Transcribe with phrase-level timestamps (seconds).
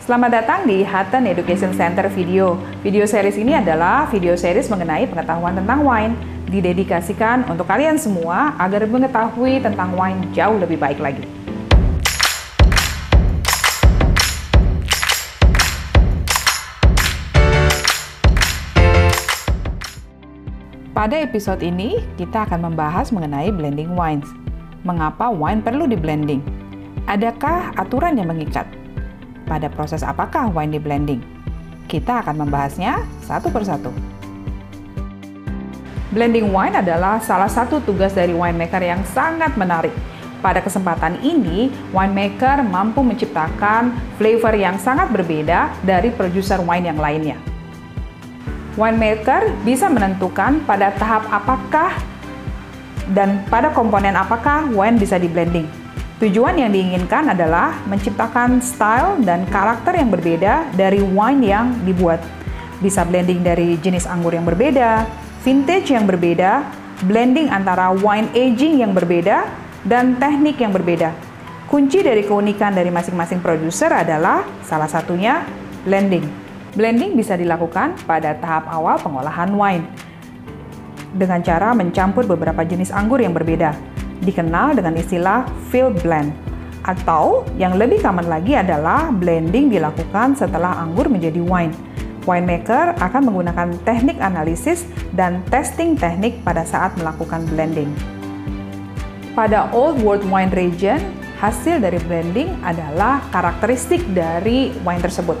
[0.00, 2.56] Selamat datang di Hutton Education Center Video.
[2.80, 6.16] Video series ini adalah video series mengenai pengetahuan tentang wine.
[6.48, 11.28] Didedikasikan untuk kalian semua agar mengetahui tentang wine jauh lebih baik lagi.
[20.96, 24.32] Pada episode ini, kita akan membahas mengenai blending wines.
[24.80, 26.40] Mengapa wine perlu di blending?
[27.04, 28.79] Adakah aturan yang mengikat?
[29.50, 31.18] Pada proses apakah wine di blending?
[31.90, 33.90] Kita akan membahasnya satu persatu.
[36.14, 39.94] Blending wine adalah salah satu tugas dari winemaker yang sangat menarik.
[40.38, 47.34] Pada kesempatan ini, winemaker mampu menciptakan flavor yang sangat berbeda dari produser wine yang lainnya
[48.78, 51.92] winemaker bisa menentukan pada tahap apakah
[53.10, 55.79] dan pada komponen apakah wine bisa di blending.
[56.20, 62.20] Tujuan yang diinginkan adalah menciptakan style dan karakter yang berbeda dari wine yang dibuat.
[62.84, 65.08] Bisa blending dari jenis anggur yang berbeda,
[65.40, 66.60] vintage yang berbeda,
[67.08, 69.48] blending antara wine aging yang berbeda,
[69.88, 71.16] dan teknik yang berbeda.
[71.72, 75.40] Kunci dari keunikan dari masing-masing produser adalah salah satunya
[75.88, 76.28] blending.
[76.76, 79.88] Blending bisa dilakukan pada tahap awal pengolahan wine
[81.16, 83.72] dengan cara mencampur beberapa jenis anggur yang berbeda,
[84.24, 86.32] dikenal dengan istilah field blend.
[86.80, 91.72] Atau yang lebih common lagi adalah blending dilakukan setelah anggur menjadi wine.
[92.24, 94.84] Winemaker akan menggunakan teknik analisis
[95.16, 97.88] dan testing teknik pada saat melakukan blending.
[99.32, 101.00] Pada Old World Wine Region,
[101.40, 105.36] hasil dari blending adalah karakteristik dari wine tersebut.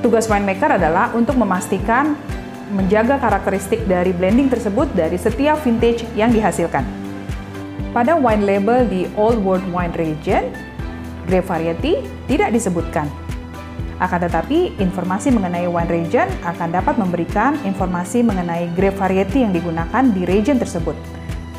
[0.00, 2.16] Tugas winemaker adalah untuk memastikan
[2.72, 7.01] menjaga karakteristik dari blending tersebut dari setiap vintage yang dihasilkan.
[7.92, 10.48] Pada wine label di Old World Wine Region,
[11.28, 13.04] grape variety tidak disebutkan.
[14.00, 20.08] Akan tetapi, informasi mengenai wine region akan dapat memberikan informasi mengenai grape variety yang digunakan
[20.08, 20.96] di region tersebut.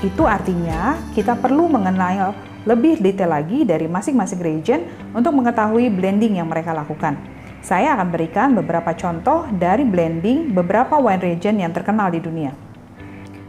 [0.02, 2.34] Itu artinya kita perlu mengenal
[2.66, 7.14] lebih detail lagi dari masing-masing region untuk mengetahui blending yang mereka lakukan.
[7.62, 12.73] Saya akan berikan beberapa contoh dari blending beberapa wine region yang terkenal di dunia.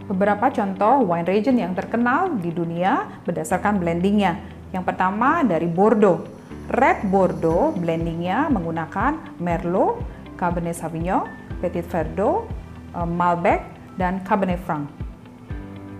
[0.04, 4.36] Beberapa contoh wine region yang terkenal di dunia berdasarkan blendingnya.
[4.68, 6.28] Yang pertama dari Bordeaux.
[6.68, 10.04] Red Bordeaux blendingnya menggunakan Merlot,
[10.36, 11.24] Cabernet Sauvignon,
[11.64, 12.44] Petit Verdot,
[12.92, 13.64] eh, Malbec,
[13.96, 14.90] dan Cabernet Franc.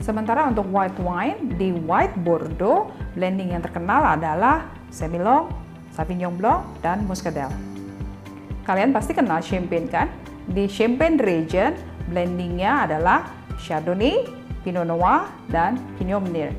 [0.04, 5.48] Sementara untuk white wine, di White Bordeaux, blending yang terkenal adalah Semillon,
[5.96, 7.48] Sauvignon Blanc, dan Muscadel.
[8.68, 10.12] Kalian pasti kenal Champagne kan?
[10.44, 11.72] Di Champagne region,
[12.12, 14.26] blendingnya adalah Chardonnay,
[14.62, 16.54] Pinot Noir, dan Pinot Meunier.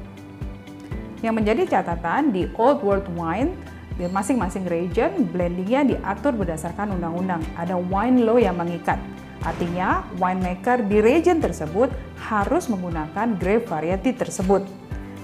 [1.23, 3.55] Yang menjadi catatan di Old World Wine,
[3.95, 7.39] di masing-masing region, blendingnya diatur berdasarkan undang-undang.
[7.55, 8.99] Ada wine law yang mengikat.
[9.39, 11.87] Artinya, winemaker di region tersebut
[12.19, 14.67] harus menggunakan grape variety tersebut.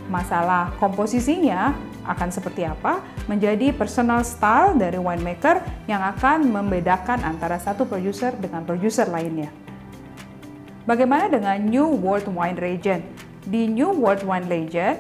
[0.08, 1.76] Masalah komposisinya
[2.08, 8.66] akan seperti apa menjadi personal style dari winemaker yang akan membedakan antara satu producer dengan
[8.66, 9.61] producer lainnya.
[10.82, 13.06] Bagaimana dengan New World Wine Region?
[13.46, 14.98] Di New World Wine Region,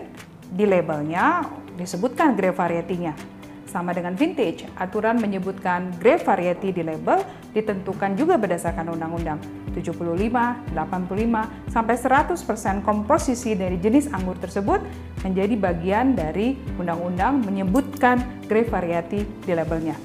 [0.53, 1.41] di labelnya
[1.73, 3.17] disebutkan grape variety-nya.
[3.65, 7.25] Sama dengan vintage, aturan menyebutkan grape variety di label
[7.57, 9.41] ditentukan juga berdasarkan undang-undang
[9.73, 14.85] 75, 85, sampai 100% komposisi dari jenis anggur tersebut
[15.25, 19.97] menjadi bagian dari undang-undang menyebutkan grape variety di labelnya.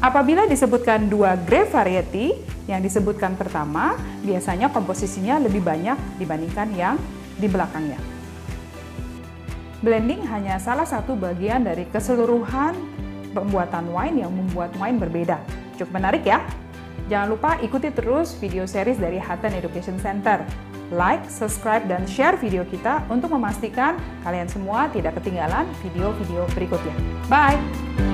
[0.00, 6.94] Apabila disebutkan dua grape variety, yang disebutkan pertama biasanya komposisinya lebih banyak dibandingkan yang
[7.38, 7.98] di belakangnya.
[9.82, 12.78] Blending hanya salah satu bagian dari keseluruhan
[13.34, 15.42] pembuatan wine yang membuat wine berbeda.
[15.74, 16.38] Cukup menarik ya?
[17.10, 20.46] Jangan lupa ikuti terus video series dari Hutton Education Center.
[20.92, 26.94] Like, subscribe, dan share video kita untuk memastikan kalian semua tidak ketinggalan video-video berikutnya.
[27.32, 28.11] Bye!